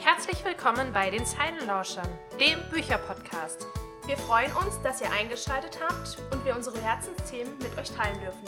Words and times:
Herzlich 0.00 0.44
willkommen 0.44 0.92
bei 0.92 1.10
den 1.10 1.24
Zeilenlauschern, 1.24 2.08
dem 2.40 2.58
Bücherpodcast. 2.70 3.66
Wir 4.06 4.16
freuen 4.16 4.52
uns, 4.56 4.80
dass 4.82 5.00
ihr 5.00 5.10
eingeschaltet 5.10 5.78
habt 5.80 6.18
und 6.32 6.44
wir 6.44 6.54
unsere 6.54 6.80
Herzensthemen 6.80 7.58
mit 7.58 7.76
euch 7.76 7.90
teilen 7.90 8.18
dürfen. 8.20 8.44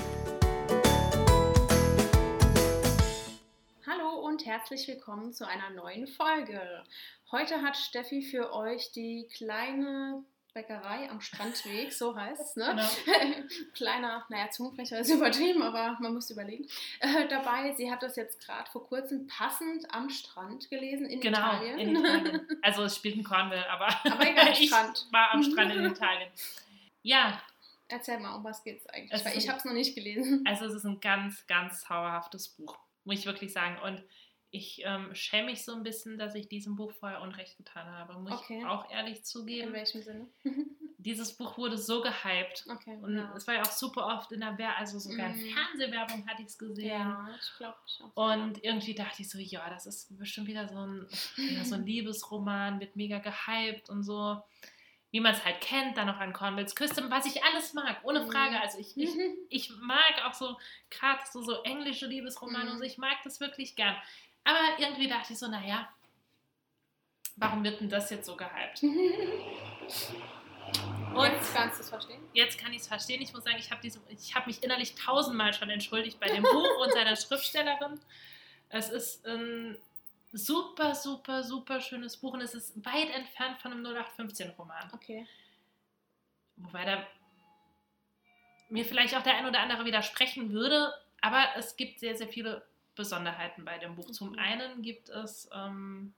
Hallo 3.86 4.26
und 4.26 4.46
herzlich 4.46 4.86
willkommen 4.86 5.32
zu 5.32 5.46
einer 5.46 5.70
neuen 5.70 6.06
Folge. 6.06 6.84
Heute 7.32 7.62
hat 7.62 7.76
Steffi 7.76 8.22
für 8.22 8.52
euch 8.52 8.92
die 8.92 9.28
kleine 9.36 10.24
Bäckerei 10.54 11.08
am 11.10 11.20
Strandweg, 11.20 11.92
so 11.92 12.16
heißt 12.16 12.40
es, 12.40 12.56
ne? 12.56 12.66
Genau. 12.70 13.44
Kleiner, 13.74 14.26
naja, 14.28 14.50
Zungenbrecher 14.50 14.98
ist 15.00 15.10
übertrieben, 15.10 15.62
aber 15.62 15.96
man 16.00 16.14
muss 16.14 16.30
überlegen. 16.30 16.66
Äh, 17.00 17.28
dabei, 17.28 17.72
sie 17.76 17.90
hat 17.90 18.02
das 18.02 18.16
jetzt 18.16 18.44
gerade 18.44 18.68
vor 18.70 18.86
kurzem 18.86 19.26
passend 19.26 19.86
am 19.94 20.10
Strand 20.10 20.68
gelesen 20.70 21.06
in 21.06 21.20
genau, 21.20 21.38
Italien. 21.38 21.78
In 21.78 21.96
Italien. 21.96 22.46
Also 22.62 22.82
es 22.84 22.96
spielt 22.96 23.16
in 23.16 23.24
Cornwall, 23.24 23.64
aber, 23.68 23.88
aber 24.04 24.26
egal, 24.26 24.52
ich 24.52 24.68
Strand. 24.68 25.06
war 25.12 25.30
am 25.32 25.42
Strand 25.42 25.72
in 25.74 25.84
Italien. 25.84 26.30
Ja. 27.02 27.40
Erzähl 27.88 28.18
mal, 28.18 28.34
um 28.34 28.44
was 28.44 28.62
geht 28.64 28.80
es 28.80 28.86
eigentlich? 28.88 29.24
Weil 29.24 29.38
ich 29.38 29.48
habe 29.48 29.58
es 29.58 29.64
noch 29.64 29.72
nicht 29.72 29.94
gelesen. 29.94 30.44
Also 30.46 30.66
es 30.66 30.74
ist 30.74 30.84
ein 30.84 31.00
ganz, 31.00 31.46
ganz 31.46 31.82
zauberhaftes 31.82 32.48
Buch, 32.48 32.76
muss 33.04 33.20
ich 33.20 33.26
wirklich 33.26 33.52
sagen. 33.52 33.78
Und 33.82 34.02
ich 34.50 34.82
ähm, 34.84 35.14
schäme 35.14 35.50
mich 35.50 35.64
so 35.64 35.74
ein 35.74 35.82
bisschen, 35.82 36.18
dass 36.18 36.34
ich 36.34 36.48
diesem 36.48 36.76
Buch 36.76 36.92
vorher 36.92 37.20
Unrecht 37.20 37.56
getan 37.58 37.86
habe, 37.86 38.18
muss 38.18 38.32
okay. 38.32 38.58
ich 38.58 38.66
auch 38.66 38.90
ehrlich 38.90 39.24
zugeben. 39.24 39.68
In 39.68 39.74
welchem 39.74 40.02
Sinne? 40.02 40.28
Dieses 40.98 41.36
Buch 41.36 41.58
wurde 41.58 41.78
so 41.78 42.00
gehypt. 42.00 42.64
Okay, 42.68 42.98
und 43.02 43.16
ja. 43.16 43.32
es 43.36 43.46
war 43.46 43.54
ja 43.54 43.62
auch 43.62 43.70
super 43.70 44.06
oft 44.06 44.32
in 44.32 44.40
der 44.40 44.58
Werbung, 44.58 44.78
also 44.78 44.98
sogar 44.98 45.28
in 45.28 45.36
mhm. 45.36 45.54
Fernsehwerbung 45.54 46.26
hatte 46.26 46.42
ich 46.42 46.48
es 46.48 46.58
gesehen. 46.58 46.88
Ja, 46.88 47.28
ich 47.38 47.56
glaube 47.56 47.76
ich 47.86 48.02
auch. 48.02 48.32
Und 48.32 48.64
irgendwie 48.64 48.94
dachte 48.94 49.22
ich 49.22 49.30
so, 49.30 49.38
ja, 49.38 49.68
das 49.70 49.86
ist 49.86 50.18
bestimmt 50.18 50.48
wieder 50.48 50.66
so 50.66 50.78
ein, 50.78 51.06
ja, 51.36 51.64
so 51.64 51.76
ein 51.76 51.84
Liebesroman, 51.86 52.80
wird 52.80 52.96
mega 52.96 53.18
gehypt 53.18 53.90
und 53.90 54.02
so 54.02 54.42
wie 55.10 55.20
man 55.20 55.32
es 55.32 55.44
halt 55.44 55.60
kennt, 55.60 55.96
dann 55.96 56.06
noch 56.06 56.18
an 56.18 56.32
Cornwalls 56.32 56.74
Küste, 56.74 57.10
was 57.10 57.24
ich 57.24 57.42
alles 57.42 57.72
mag, 57.72 58.00
ohne 58.02 58.20
mhm. 58.20 58.30
Frage. 58.30 58.60
Also 58.60 58.78
ich, 58.78 58.96
ich, 58.96 59.10
ich 59.48 59.70
mag 59.80 60.24
auch 60.26 60.34
so 60.34 60.56
gerade 60.90 61.20
so, 61.30 61.42
so 61.42 61.62
englische 61.62 62.06
Liebesromane 62.06 62.66
mhm. 62.66 62.70
und 62.72 62.78
so, 62.78 62.84
ich 62.84 62.98
mag 62.98 63.16
das 63.24 63.40
wirklich 63.40 63.74
gern. 63.74 63.96
Aber 64.48 64.78
irgendwie 64.78 65.08
dachte 65.08 65.34
ich 65.34 65.38
so, 65.38 65.46
naja, 65.46 65.86
warum 67.36 67.62
wird 67.62 67.82
denn 67.82 67.90
das 67.90 68.08
jetzt 68.08 68.24
so 68.24 68.34
gehypt? 68.34 68.82
Und 71.14 71.32
jetzt 71.32 71.54
kannst 71.54 71.78
du 71.78 71.82
es 71.82 71.90
verstehen? 71.90 72.22
Jetzt 72.32 72.58
kann 72.58 72.72
ich 72.72 72.80
es 72.80 72.88
verstehen. 72.88 73.20
Ich 73.20 73.34
muss 73.34 73.44
sagen, 73.44 73.58
ich 73.58 73.70
habe 73.70 73.86
hab 74.34 74.46
mich 74.46 74.62
innerlich 74.62 74.94
tausendmal 74.94 75.52
schon 75.52 75.68
entschuldigt 75.68 76.18
bei 76.18 76.28
dem 76.28 76.42
Buch 76.42 76.78
und 76.80 76.92
seiner 76.92 77.16
Schriftstellerin. 77.20 78.00
Es 78.70 78.88
ist 78.88 79.26
ein 79.26 79.76
super, 80.32 80.94
super, 80.94 81.42
super 81.42 81.80
schönes 81.82 82.16
Buch 82.16 82.32
und 82.32 82.40
es 82.40 82.54
ist 82.54 82.74
weit 82.86 83.10
entfernt 83.10 83.60
von 83.60 83.72
einem 83.72 83.84
0815-Roman. 83.84 84.90
Okay. 84.94 85.26
Wobei 86.56 86.84
da 86.86 87.06
mir 88.70 88.86
vielleicht 88.86 89.14
auch 89.14 89.22
der 89.22 89.36
ein 89.36 89.46
oder 89.46 89.60
andere 89.60 89.84
widersprechen 89.84 90.52
würde, 90.52 90.94
aber 91.20 91.44
es 91.56 91.76
gibt 91.76 92.00
sehr, 92.00 92.16
sehr 92.16 92.28
viele 92.28 92.66
Besonderheiten 92.98 93.64
bei 93.64 93.78
dem 93.78 93.94
Buch. 93.94 94.10
Zum 94.10 94.36
einen 94.38 94.82
gibt 94.82 95.08
es 95.08 95.48
ähm, 95.54 96.14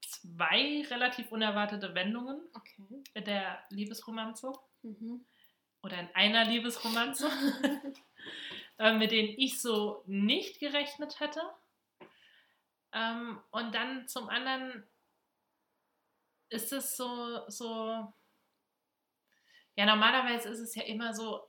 zwei 0.00 0.84
relativ 0.90 1.30
unerwartete 1.30 1.94
Wendungen 1.94 2.40
okay. 2.54 3.22
der 3.22 3.62
Liebesromanze. 3.70 4.52
Mhm. 4.82 5.24
Oder 5.82 6.00
in 6.00 6.08
einer 6.14 6.44
Liebesromanze, 6.44 7.28
äh, 8.78 8.94
mit 8.94 9.12
denen 9.12 9.34
ich 9.38 9.60
so 9.60 10.02
nicht 10.06 10.58
gerechnet 10.58 11.20
hätte. 11.20 11.42
Ähm, 12.92 13.40
und 13.50 13.74
dann 13.74 14.08
zum 14.08 14.28
anderen 14.28 14.86
ist 16.48 16.72
es 16.72 16.96
so, 16.96 17.48
so, 17.48 18.12
ja, 19.74 19.86
normalerweise 19.86 20.48
ist 20.48 20.60
es 20.60 20.74
ja 20.74 20.82
immer 20.84 21.14
so, 21.14 21.42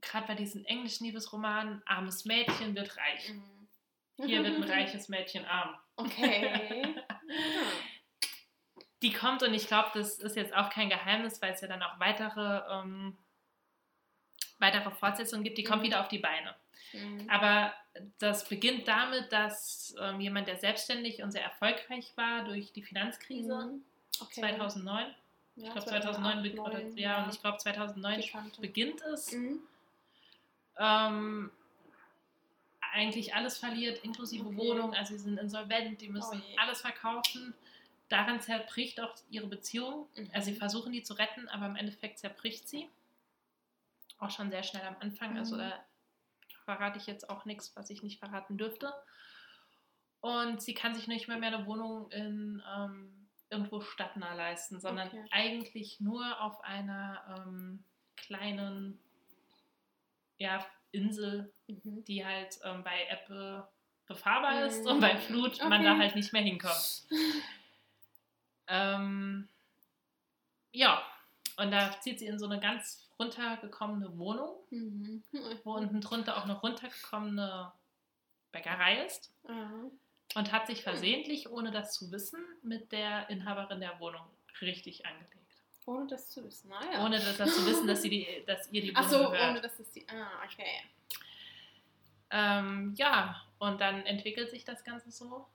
gerade 0.00 0.26
bei 0.26 0.34
diesen 0.34 0.64
englischen 0.64 1.04
Liebesromanen, 1.04 1.82
armes 1.86 2.24
Mädchen 2.24 2.74
wird 2.74 2.96
reich. 2.96 3.32
Mhm. 3.32 3.55
Hier 4.24 4.42
wird 4.42 4.56
ein 4.56 4.64
reiches 4.70 5.08
Mädchen 5.08 5.44
arm. 5.44 5.76
Okay. 5.96 6.94
Die 9.02 9.12
kommt 9.12 9.42
und 9.42 9.52
ich 9.52 9.66
glaube, 9.66 9.90
das 9.94 10.18
ist 10.18 10.36
jetzt 10.36 10.54
auch 10.54 10.70
kein 10.70 10.88
Geheimnis, 10.88 11.42
weil 11.42 11.52
es 11.52 11.60
ja 11.60 11.68
dann 11.68 11.82
auch 11.82 12.00
weitere, 12.00 12.62
ähm, 12.72 13.16
weitere 14.58 14.90
Fortsetzungen 14.90 15.44
gibt. 15.44 15.58
Die 15.58 15.64
kommt 15.64 15.82
mhm. 15.82 15.86
wieder 15.86 16.00
auf 16.00 16.08
die 16.08 16.18
Beine. 16.18 16.54
Mhm. 16.92 17.28
Aber 17.28 17.74
das 18.18 18.48
beginnt 18.48 18.88
damit, 18.88 19.30
dass 19.32 19.94
ähm, 20.00 20.20
jemand, 20.20 20.48
der 20.48 20.56
selbstständig 20.56 21.22
und 21.22 21.30
sehr 21.30 21.42
erfolgreich 21.42 22.16
war 22.16 22.44
durch 22.44 22.72
die 22.72 22.82
Finanzkrise 22.82 23.54
mhm. 23.54 23.84
okay. 24.20 24.40
2009, 24.40 25.14
ja, 25.56 25.66
ich 25.68 25.72
glaube 25.72 25.86
2009, 25.86 26.54
2009 26.54 26.58
oder, 26.58 26.80
ja, 26.80 26.94
ja, 26.96 27.24
und 27.24 27.34
ich 27.34 27.40
glaube 27.40 27.58
2009 27.58 28.24
beginnt 28.60 29.02
es. 29.02 29.32
Mhm. 29.32 29.60
Ähm, 30.78 31.50
eigentlich 32.96 33.34
alles 33.34 33.58
verliert, 33.58 34.02
inklusive 34.02 34.46
okay. 34.46 34.56
Wohnung. 34.56 34.94
Also 34.94 35.16
sie 35.16 35.22
sind 35.22 35.38
insolvent, 35.38 36.00
die 36.00 36.08
müssen 36.08 36.42
oh 36.42 36.60
alles 36.60 36.80
verkaufen. 36.80 37.54
Daran 38.08 38.40
zerbricht 38.40 39.00
auch 39.00 39.14
ihre 39.30 39.46
Beziehung. 39.46 40.08
Mhm. 40.16 40.30
Also 40.32 40.50
sie 40.50 40.56
versuchen 40.56 40.92
die 40.92 41.02
zu 41.02 41.14
retten, 41.14 41.46
aber 41.48 41.66
im 41.66 41.76
Endeffekt 41.76 42.18
zerbricht 42.18 42.68
sie. 42.68 42.88
Auch 44.18 44.30
schon 44.30 44.50
sehr 44.50 44.62
schnell 44.62 44.84
am 44.84 44.96
Anfang. 45.00 45.36
Also 45.36 45.56
mhm. 45.56 45.60
Also 45.60 45.76
da 45.76 45.84
verrate 46.64 46.98
ich 46.98 47.06
jetzt 47.06 47.28
auch 47.28 47.44
nichts, 47.44 47.76
was 47.76 47.90
ich 47.90 48.02
nicht 48.02 48.18
verraten 48.18 48.56
dürfte. 48.56 48.92
Und 50.20 50.62
sie 50.62 50.74
kann 50.74 50.94
sich 50.94 51.06
nicht 51.06 51.28
mehr, 51.28 51.36
mehr 51.36 51.54
eine 51.54 51.66
Wohnung 51.66 52.10
in 52.10 52.62
ähm, 52.74 53.28
irgendwo 53.50 53.82
stadtnah 53.82 54.34
leisten, 54.34 54.80
sondern 54.80 55.08
okay. 55.08 55.24
eigentlich 55.30 56.00
nur 56.00 56.40
auf 56.40 56.64
einer 56.64 57.44
ähm, 57.46 57.84
kleinen 58.16 58.98
ja, 60.38 60.66
Insel, 60.96 61.52
mhm. 61.68 62.04
die 62.04 62.24
halt 62.24 62.58
ähm, 62.64 62.82
bei 62.82 63.06
Apple 63.08 63.68
befahrbar 64.06 64.64
ist 64.66 64.84
mhm. 64.84 64.90
und 64.92 65.00
bei 65.00 65.16
Flut 65.16 65.54
okay. 65.54 65.68
man 65.68 65.84
da 65.84 65.96
halt 65.96 66.14
nicht 66.16 66.32
mehr 66.32 66.42
hinkommt. 66.42 67.06
ähm, 68.68 69.48
ja, 70.72 71.02
und 71.56 71.70
da 71.70 71.98
zieht 72.00 72.18
sie 72.18 72.26
in 72.26 72.38
so 72.38 72.46
eine 72.46 72.60
ganz 72.60 73.08
runtergekommene 73.18 74.16
Wohnung, 74.18 74.56
mhm. 74.70 75.22
wo 75.64 75.74
unten 75.74 76.00
drunter 76.00 76.36
auch 76.36 76.44
eine 76.44 76.58
runtergekommene 76.58 77.72
Bäckerei 78.52 79.04
ist. 79.04 79.32
Mhm. 79.48 79.90
Und 80.34 80.52
hat 80.52 80.66
sich 80.66 80.82
versehentlich, 80.82 81.50
ohne 81.50 81.70
das 81.70 81.94
zu 81.94 82.10
wissen, 82.12 82.40
mit 82.62 82.92
der 82.92 83.30
Inhaberin 83.30 83.80
der 83.80 83.98
Wohnung 84.00 84.26
richtig 84.60 85.06
angelegt. 85.06 85.45
Ohne 85.86 86.08
das 86.08 86.28
zu 86.30 86.44
wissen, 86.44 86.68
naja. 86.68 87.04
Ohne 87.04 87.16
das, 87.16 87.36
das 87.36 87.54
zu 87.54 87.64
wissen, 87.64 87.86
dass, 87.86 88.02
sie 88.02 88.10
die, 88.10 88.26
dass 88.46 88.70
ihr 88.72 88.82
die 88.82 88.88
Wohnung 88.88 89.04
Ach 89.04 89.08
so, 89.08 89.30
gehört. 89.30 89.50
ohne 89.50 89.60
dass 89.60 89.78
es 89.78 89.90
die... 89.92 90.06
Ah, 90.08 90.42
okay. 90.44 90.82
Ähm, 92.30 92.92
ja, 92.96 93.40
und 93.58 93.80
dann 93.80 94.04
entwickelt 94.04 94.50
sich 94.50 94.64
das 94.64 94.82
Ganze 94.82 95.12
so. 95.12 95.46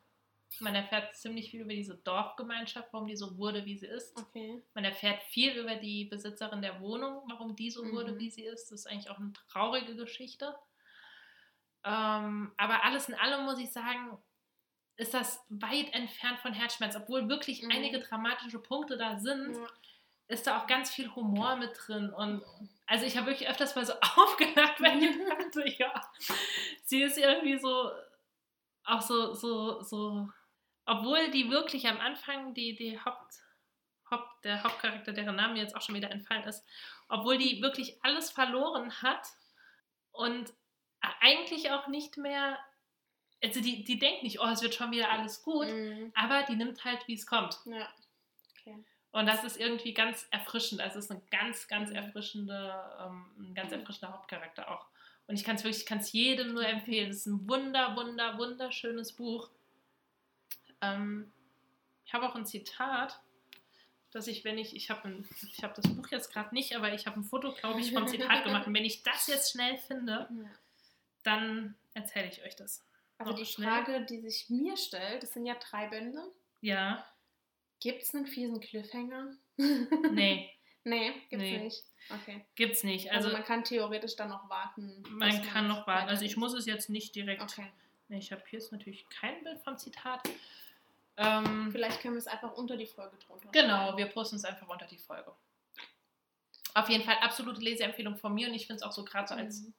Man 0.62 0.74
erfährt 0.74 1.16
ziemlich 1.18 1.52
viel 1.52 1.62
über 1.62 1.74
diese 1.74 1.96
Dorfgemeinschaft, 1.96 2.94
warum 2.94 3.08
die 3.08 3.16
so 3.16 3.38
wurde, 3.38 3.66
wie 3.66 3.78
sie 3.78 3.88
ist. 3.88 4.18
Okay. 4.18 4.62
Man 4.74 4.86
erfährt 4.86 5.22
viel 5.24 5.52
über 5.58 5.76
die 5.76 6.06
Besitzerin 6.06 6.62
der 6.62 6.80
Wohnung, 6.80 7.24
warum 7.30 7.56
die 7.56 7.70
so 7.70 7.84
mhm. 7.84 7.92
wurde, 7.92 8.18
wie 8.18 8.30
sie 8.30 8.44
ist. 8.44 8.72
Das 8.72 8.82
ist 8.82 8.88
eigentlich 8.88 9.10
auch 9.10 9.18
eine 9.18 9.34
traurige 9.50 9.96
Geschichte. 9.96 10.56
Ähm, 11.84 12.54
aber 12.58 12.86
alles 12.86 13.10
in 13.10 13.16
allem 13.16 13.44
muss 13.44 13.60
ich 13.60 13.72
sagen, 13.72 14.18
ist 14.96 15.14
das 15.14 15.44
weit 15.50 15.94
entfernt 15.94 16.40
von 16.40 16.54
Herzschmerz, 16.54 16.96
obwohl 16.96 17.28
wirklich 17.28 17.64
mhm. 17.64 17.72
einige 17.72 18.00
dramatische 18.00 18.60
Punkte 18.60 18.98
da 18.98 19.20
sind. 19.20 19.56
Ja 19.56 19.68
ist 20.32 20.48
da 20.48 20.60
auch 20.60 20.68
ganz 20.68 20.92
viel 20.92 21.14
Humor 21.14 21.58
mit 21.58 21.72
drin. 21.76 22.10
Und 22.10 22.42
also 22.88 23.06
ich 23.06 23.18
habe 23.18 23.28
wirklich 23.28 23.50
öfters 23.50 23.76
mal 23.76 23.86
so 23.86 23.94
aufgelacht, 24.16 24.80
wenn 24.80 25.02
ich 25.02 25.18
dachte, 25.30 25.70
ja, 25.78 26.12
sie 26.84 27.04
ist 27.04 27.18
irgendwie 27.18 27.58
so, 27.60 27.92
auch 28.86 29.02
so, 29.02 29.34
so, 29.34 29.82
so, 29.82 30.30
obwohl 30.86 31.30
die 31.32 31.50
wirklich 31.50 31.88
am 31.88 32.00
Anfang 32.00 32.54
die, 32.54 32.76
die 32.76 33.00
Haupt, 33.00 33.34
Haupt, 34.10 34.46
der 34.46 34.64
Hauptcharakter, 34.64 35.12
deren 35.12 35.36
Name 35.36 35.60
jetzt 35.60 35.76
auch 35.76 35.82
schon 35.82 35.96
wieder 35.96 36.12
entfallen 36.12 36.44
ist, 36.44 36.66
obwohl 37.10 37.38
die 37.38 37.62
wirklich 37.62 38.04
alles 38.04 38.32
verloren 38.32 39.02
hat 39.02 39.28
und 40.12 40.54
eigentlich 41.20 41.72
auch 41.72 41.88
nicht 41.88 42.18
mehr, 42.18 42.58
also 43.44 43.60
die, 43.60 43.84
die 43.84 44.00
denkt 44.00 44.24
nicht, 44.24 44.40
oh, 44.40 44.48
es 44.48 44.62
wird 44.62 44.76
schon 44.76 44.92
wieder 44.92 45.12
alles 45.12 45.44
gut, 45.44 45.68
mhm. 45.68 46.12
aber 46.16 46.44
die 46.44 46.56
nimmt 46.56 46.84
halt, 46.86 47.06
wie 47.08 47.16
es 47.16 47.26
kommt. 47.26 47.60
Ja. 47.66 47.88
Okay. 48.60 48.84
Und 49.12 49.26
das 49.26 49.44
ist 49.44 49.60
irgendwie 49.60 49.94
ganz 49.94 50.28
erfrischend. 50.32 50.82
Also 50.82 51.00
es 51.00 51.06
ist 51.06 51.12
ein 51.12 51.22
ganz, 51.30 51.68
ganz 51.68 51.92
erfrischende, 51.92 52.74
ähm, 53.00 53.26
ein 53.40 53.54
ganz 53.54 53.72
erfrischender 53.72 54.14
Hauptcharakter 54.14 54.72
auch. 54.72 54.86
Und 55.28 55.36
ich 55.36 55.44
kann 55.44 55.56
es 55.56 55.64
wirklich, 55.64 55.82
ich 55.82 55.86
kann 55.86 56.00
es 56.00 56.12
jedem 56.12 56.54
nur 56.54 56.66
empfehlen. 56.66 57.10
Es 57.10 57.18
ist 57.18 57.26
ein 57.28 57.48
wunder, 57.50 57.96
wunder, 57.96 58.38
wunderschönes 58.38 59.14
Buch. 59.14 59.50
Ähm, 60.82 61.32
ich 62.06 62.14
habe 62.14 62.28
auch 62.28 62.36
ein 62.36 62.46
Zitat, 62.46 63.20
dass 64.12 64.28
ich, 64.28 64.44
wenn 64.44 64.58
ich, 64.58 64.76
ich 64.76 64.90
habe 64.90 65.24
ich 65.42 65.64
hab 65.64 65.76
das 65.76 65.88
Buch 65.94 66.08
jetzt 66.10 66.32
gerade 66.32 66.54
nicht, 66.54 66.76
aber 66.76 66.94
ich 66.94 67.06
habe 67.06 67.20
ein 67.20 67.24
Foto, 67.24 67.54
glaube 67.54 67.80
ich, 67.80 67.94
vom 67.94 68.08
Zitat 68.08 68.44
gemacht. 68.44 68.68
Und 68.68 68.74
wenn 68.74 68.86
ich 68.86 69.04
das 69.04 69.28
jetzt 69.28 69.52
schnell 69.52 69.78
finde, 69.78 70.30
dann 71.24 71.76
erzähle 71.94 72.28
ich 72.28 72.44
euch 72.44 72.56
das. 72.56 72.86
Also 73.18 73.34
die 73.34 73.46
Frage, 73.46 74.06
die 74.06 74.20
sich 74.20 74.50
mir 74.50 74.76
stellt, 74.78 75.24
das 75.24 75.34
sind 75.34 75.46
ja 75.46 75.56
drei 75.56 75.88
Bände. 75.88 76.24
Ja. 76.62 77.06
Gibt 77.82 78.04
es 78.04 78.16
einen 78.16 78.28
fiesen 78.28 78.62
Cliffhanger? 78.62 79.36
Nee. 79.58 80.50
nee, 80.84 81.12
gibt's 81.30 81.46
nee. 81.46 81.58
nicht. 81.58 81.84
Okay. 82.10 82.46
Gibt's 82.56 82.84
nicht. 82.84 83.12
Also, 83.12 83.28
also, 83.28 83.38
man 83.38 83.46
kann 83.46 83.64
theoretisch 83.64 84.16
dann 84.16 84.30
noch 84.30 84.50
warten. 84.50 85.04
Man 85.10 85.44
kann 85.44 85.68
noch 85.68 85.86
warten. 85.88 86.10
Also 86.10 86.24
ich 86.24 86.38
muss 86.38 86.54
es 86.54 86.66
jetzt 86.66 86.90
nicht 86.90 87.16
direkt. 87.16 87.42
Okay. 87.42 87.72
Nee, 88.08 88.20
ich 88.20 88.32
habe 88.32 88.44
hier 88.48 88.60
jetzt 88.60 88.72
natürlich 88.72 89.08
kein 89.10 89.44
Bild 89.44 89.60
vom 89.62 89.78
Zitat. 89.78 90.22
Ähm, 91.18 91.70
Vielleicht 91.72 92.02
können 92.02 92.16
wir 92.16 92.20
es 92.20 92.28
einfach 92.28 92.54
unter 92.54 92.78
die 92.78 92.86
Folge 92.86 93.18
drunter. 93.18 93.50
Genau, 93.52 93.98
wir 93.98 94.06
posten 94.08 94.36
es 94.36 94.46
einfach 94.46 94.68
unter 94.68 94.86
die 94.86 94.98
Folge. 94.98 95.32
Auf 96.74 96.90
jeden 96.90 97.04
Fall 97.04 97.18
absolute 97.22 97.62
Leseempfehlung 97.62 98.18
von 98.18 98.34
mir 98.34 98.48
und 98.48 98.54
ich 98.54 98.68
finde 98.68 98.78
es 98.78 98.84
auch 98.84 98.92
so 98.92 99.04
gerade 99.04 99.28
so 99.28 99.36
als 99.36 99.62
mhm. 99.62 99.74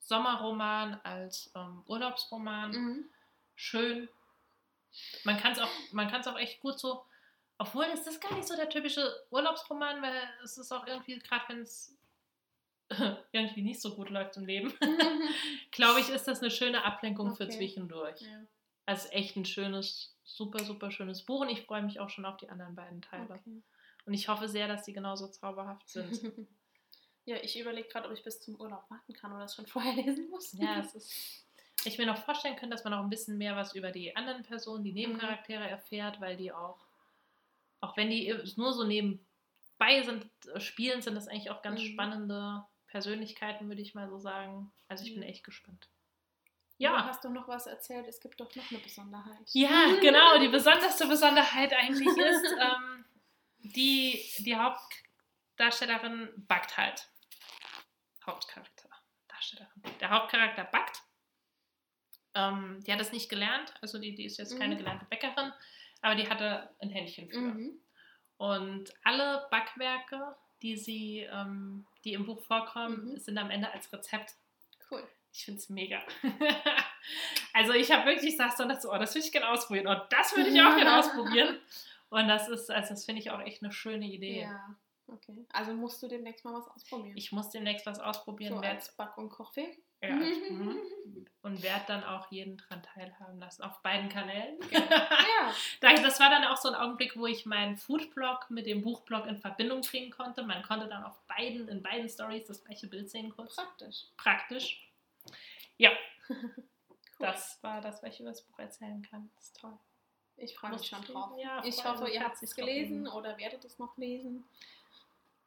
Sommerroman, 0.00 1.00
als 1.02 1.50
ähm, 1.54 1.82
Urlaubsroman 1.86 2.70
mhm. 2.70 3.04
schön. 3.54 4.08
Man 5.24 5.38
kann 5.38 5.52
es 5.52 5.58
auch, 5.58 6.32
auch 6.32 6.38
echt 6.38 6.60
gut 6.60 6.78
so, 6.78 7.04
obwohl 7.58 7.84
es 7.92 8.06
ist 8.06 8.20
gar 8.20 8.34
nicht 8.34 8.46
so 8.46 8.56
der 8.56 8.68
typische 8.68 9.08
Urlaubsroman, 9.30 10.02
weil 10.02 10.22
es 10.42 10.58
ist 10.58 10.72
auch 10.72 10.86
irgendwie, 10.86 11.18
gerade 11.18 11.44
wenn 11.48 11.60
es 11.60 11.96
irgendwie 13.32 13.62
nicht 13.62 13.80
so 13.80 13.94
gut 13.94 14.10
läuft 14.10 14.36
im 14.36 14.46
Leben, 14.46 14.72
glaube 15.70 16.00
ich, 16.00 16.08
ist 16.08 16.28
das 16.28 16.40
eine 16.40 16.50
schöne 16.50 16.84
Ablenkung 16.84 17.30
okay. 17.30 17.44
für 17.44 17.48
zwischendurch. 17.48 18.20
Ja. 18.20 18.42
Also 18.84 19.08
echt 19.08 19.36
ein 19.36 19.44
schönes, 19.44 20.16
super, 20.24 20.64
super 20.64 20.90
schönes 20.90 21.24
Buch 21.24 21.40
und 21.40 21.48
ich 21.48 21.62
freue 21.62 21.82
mich 21.82 21.98
auch 21.98 22.10
schon 22.10 22.24
auf 22.24 22.36
die 22.36 22.48
anderen 22.48 22.74
beiden 22.74 23.02
Teile. 23.02 23.34
Okay. 23.34 23.62
Und 24.06 24.14
ich 24.14 24.28
hoffe 24.28 24.48
sehr, 24.48 24.68
dass 24.68 24.84
sie 24.84 24.92
genauso 24.92 25.26
zauberhaft 25.26 25.88
sind. 25.88 26.20
ja, 27.24 27.36
ich 27.42 27.58
überlege 27.58 27.88
gerade, 27.88 28.06
ob 28.06 28.14
ich 28.14 28.22
bis 28.22 28.40
zum 28.40 28.54
Urlaub 28.60 28.88
warten 28.88 29.12
kann 29.12 29.32
oder 29.32 29.44
es 29.44 29.54
schon 29.56 29.66
vorher 29.66 29.94
lesen 29.94 30.30
muss. 30.30 30.52
Ja, 30.52 30.80
es 30.80 30.94
ist. 30.94 31.42
Ich 31.84 31.98
mir 31.98 32.06
noch 32.06 32.18
vorstellen 32.18 32.56
können, 32.56 32.70
dass 32.70 32.84
man 32.84 32.94
auch 32.94 33.02
ein 33.02 33.10
bisschen 33.10 33.36
mehr 33.38 33.54
was 33.54 33.74
über 33.74 33.92
die 33.92 34.16
anderen 34.16 34.42
Personen, 34.42 34.82
die 34.82 34.92
Nebencharaktere 34.92 35.68
erfährt, 35.68 36.20
weil 36.20 36.36
die 36.36 36.50
auch, 36.50 36.85
auch 37.80 37.96
wenn 37.96 38.10
die 38.10 38.34
nur 38.56 38.72
so 38.72 38.84
nebenbei 38.84 40.02
sind, 40.02 40.26
äh, 40.54 40.60
spielen, 40.60 41.02
sind 41.02 41.14
das 41.14 41.28
eigentlich 41.28 41.50
auch 41.50 41.62
ganz 41.62 41.80
mhm. 41.80 41.86
spannende 41.86 42.64
Persönlichkeiten, 42.88 43.68
würde 43.68 43.82
ich 43.82 43.94
mal 43.94 44.08
so 44.08 44.18
sagen. 44.18 44.72
Also 44.88 45.04
ich 45.04 45.10
mhm. 45.10 45.20
bin 45.20 45.28
echt 45.28 45.44
gespannt. 45.44 45.88
Ja. 46.78 46.90
Du 46.90 47.04
hast 47.04 47.24
du 47.24 47.30
noch 47.30 47.48
was 47.48 47.66
erzählt? 47.66 48.06
Es 48.06 48.20
gibt 48.20 48.40
doch 48.40 48.54
noch 48.54 48.70
eine 48.70 48.80
Besonderheit. 48.80 49.48
Ja, 49.52 49.94
genau. 50.00 50.38
Die 50.38 50.48
besonderste 50.48 51.06
Besonderheit 51.06 51.72
eigentlich 51.72 52.08
ist, 52.08 52.54
ähm, 52.60 53.04
die, 53.58 54.22
die 54.38 54.56
Hauptdarstellerin 54.56 56.28
backt 56.36 56.76
halt. 56.76 57.08
Hauptcharakter. 58.26 58.90
Darstellerin. 59.28 59.82
Der 60.00 60.10
Hauptcharakter 60.10 60.64
backt. 60.64 61.02
Ähm, 62.34 62.82
die 62.86 62.92
hat 62.92 63.00
es 63.00 63.12
nicht 63.12 63.30
gelernt, 63.30 63.72
also 63.80 63.98
die, 63.98 64.14
die 64.14 64.26
ist 64.26 64.36
jetzt 64.36 64.52
mhm. 64.52 64.58
keine 64.58 64.76
gelernte 64.76 65.06
Bäckerin, 65.06 65.52
aber 66.06 66.14
die 66.14 66.30
hatte 66.30 66.70
ein 66.78 66.90
Händchen 66.90 67.28
für. 67.28 67.40
Mhm. 67.40 67.80
Und 68.36 68.94
alle 69.02 69.44
Backwerke, 69.50 70.36
die 70.62 70.76
sie, 70.76 71.26
ähm, 71.32 71.84
die 72.04 72.12
im 72.12 72.26
Buch 72.26 72.40
vorkommen, 72.42 73.10
mhm. 73.10 73.18
sind 73.18 73.36
am 73.38 73.50
Ende 73.50 73.72
als 73.72 73.92
Rezept. 73.92 74.36
Cool. 74.88 75.02
Ich 75.32 75.44
finde 75.44 75.58
es 75.58 75.68
mega. 75.68 76.00
also 77.52 77.72
ich 77.72 77.90
habe 77.90 78.06
wirklich 78.06 78.36
gesagt, 78.36 78.56
so, 78.56 78.64
oh, 78.64 78.98
das 78.98 79.16
würde 79.16 79.26
ich 79.26 79.32
gerne 79.32 79.48
ausprobieren. 79.48 79.88
Und 79.88 80.00
das 80.10 80.36
würde 80.36 80.50
ich 80.50 80.62
auch 80.62 80.76
gerne 80.76 80.96
ausprobieren. 81.00 81.58
Und 82.08 82.28
das 82.28 82.48
ist, 82.48 82.70
also 82.70 82.90
das 82.90 83.04
finde 83.04 83.20
ich 83.20 83.32
auch 83.32 83.40
echt 83.40 83.64
eine 83.64 83.72
schöne 83.72 84.06
Idee. 84.06 84.42
Ja, 84.42 84.76
okay. 85.08 85.46
Also 85.52 85.72
musst 85.74 86.02
du 86.02 86.08
demnächst 86.08 86.44
mal 86.44 86.54
was 86.54 86.68
ausprobieren. 86.68 87.16
Ich 87.16 87.32
muss 87.32 87.50
demnächst 87.50 87.86
was 87.86 87.98
ausprobieren. 88.00 88.54
So 88.54 88.60
als 88.60 88.94
Back- 88.96 89.18
und 89.18 89.30
Kochfee. 89.30 89.76
Ja. 90.02 90.14
Mhm. 90.50 91.26
und 91.42 91.62
werde 91.62 91.84
dann 91.86 92.04
auch 92.04 92.30
jeden 92.30 92.56
dran 92.58 92.82
teilhaben 92.82 93.38
lassen, 93.38 93.62
auf 93.62 93.80
beiden 93.82 94.08
Kanälen. 94.08 94.58
Genau. 94.68 94.86
Ja. 95.80 96.02
das 96.02 96.20
war 96.20 96.30
dann 96.30 96.44
auch 96.44 96.56
so 96.56 96.68
ein 96.68 96.74
Augenblick, 96.74 97.16
wo 97.16 97.26
ich 97.26 97.46
meinen 97.46 97.76
Foodblog 97.76 98.50
mit 98.50 98.66
dem 98.66 98.82
Buchblog 98.82 99.26
in 99.26 99.38
Verbindung 99.38 99.80
bringen 99.80 100.10
konnte. 100.10 100.42
Man 100.42 100.62
konnte 100.62 100.88
dann 100.88 101.04
auf 101.04 101.18
beiden, 101.26 101.68
in 101.68 101.82
beiden 101.82 102.08
Stories 102.08 102.46
das 102.46 102.62
gleiche 102.64 102.88
Bild 102.88 103.10
sehen 103.10 103.30
kurz. 103.30 103.56
Praktisch. 103.56 104.04
Praktisch. 104.16 104.90
Ja. 105.78 105.90
cool. 106.28 106.54
Das 107.18 107.62
war 107.62 107.80
das, 107.80 108.02
was 108.02 108.12
ich 108.12 108.20
über 108.20 108.28
das 108.28 108.42
Buch 108.42 108.58
erzählen 108.58 109.00
kann. 109.00 109.30
Das 109.36 109.46
ist 109.46 109.58
toll. 109.58 109.78
Ich 110.36 110.54
freue 110.54 110.72
mich 110.72 110.86
schon 110.86 111.02
drauf. 111.02 111.32
Ja, 111.38 111.64
ich 111.64 111.82
hoffe, 111.82 112.10
ihr 112.10 112.22
habt 112.22 112.42
es 112.42 112.54
gelesen 112.54 113.08
oder 113.08 113.38
werdet 113.38 113.64
es 113.64 113.78
noch 113.78 113.96
lesen. 113.96 114.44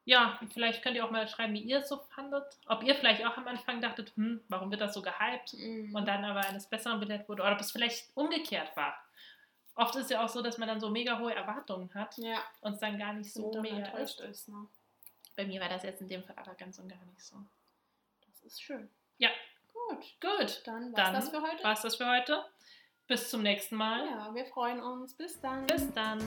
Ja, 0.10 0.40
vielleicht 0.52 0.82
könnt 0.82 0.96
ihr 0.96 1.06
auch 1.06 1.12
mal 1.12 1.28
schreiben, 1.28 1.54
wie 1.54 1.62
ihr 1.62 1.82
es 1.82 1.88
so 1.88 1.98
fandet. 1.98 2.44
Ob 2.66 2.82
ihr 2.82 2.96
vielleicht 2.96 3.24
auch 3.24 3.38
am 3.38 3.48
Anfang 3.48 3.80
dachtet, 3.80 4.12
hm, 4.16 4.42
warum 4.48 4.72
wird 4.72 4.82
das 4.82 4.96
so 4.96 5.04
gehypt 5.04 5.54
mm. 5.54 5.96
und 5.96 6.08
dann 6.08 6.26
aber 6.26 6.40
eines 6.40 6.66
Besseren 6.66 7.00
belehrt 7.00 7.30
wurde. 7.30 7.44
Oder 7.44 7.52
ob 7.52 7.60
es 7.60 7.72
vielleicht 7.72 8.08
umgekehrt 8.16 8.76
war. 8.76 8.98
Oft 9.76 9.96
ist 9.98 10.10
ja 10.10 10.26
auch 10.26 10.28
so, 10.28 10.42
dass 10.42 10.58
man 10.58 10.68
dann 10.68 10.80
so 10.80 10.90
mega 10.90 11.20
hohe 11.20 11.36
Erwartungen 11.36 11.94
hat 11.94 12.18
ja. 12.18 12.42
und 12.62 12.74
es 12.74 12.80
dann 12.80 12.98
gar 12.98 13.14
nicht 13.14 13.32
so 13.32 13.52
mega 13.62 13.76
enttäuscht 13.78 14.20
ist. 14.22 14.30
ist 14.30 14.50
ne? 14.50 14.66
Bei 15.36 15.46
mir 15.46 15.62
war 15.62 15.70
das 15.70 15.84
jetzt 15.84 16.02
in 16.02 16.08
dem 16.08 16.24
Fall 16.24 16.36
aber 16.38 16.56
ganz 16.56 16.80
und 16.80 16.90
gar 16.90 17.06
nicht 17.06 17.22
so. 17.22 17.36
Das 18.32 18.42
ist 18.42 18.64
schön. 18.64 18.90
Ja. 19.20 19.30
Gut. 19.72 20.06
Gut. 20.20 20.62
Dann 20.66 20.92
war 20.92 21.14
das 21.14 21.30
für 21.30 21.40
heute. 21.40 21.64
War's 21.64 21.84
das 21.84 21.98
für 21.98 22.10
heute. 22.10 22.44
Bis 23.06 23.30
zum 23.30 23.44
nächsten 23.44 23.76
Mal. 23.76 24.08
Ja, 24.08 24.34
wir 24.34 24.46
freuen 24.48 24.82
uns. 24.82 25.14
Bis 25.14 25.40
dann. 25.40 25.68
Bis 25.68 25.94
dann. 25.94 26.20